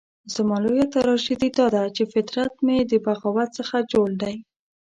[0.35, 4.35] زما لويه تراژیدي داده چې فطرت مې د بغاوت څخه جوړ دی.